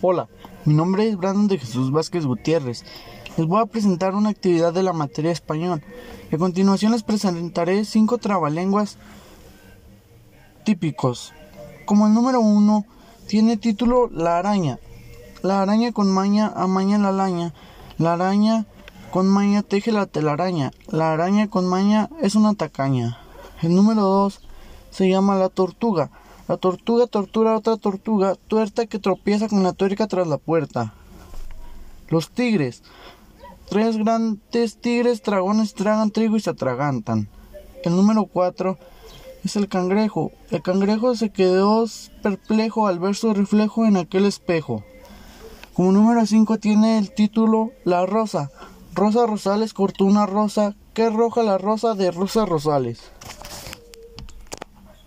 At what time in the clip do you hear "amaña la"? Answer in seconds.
16.54-17.08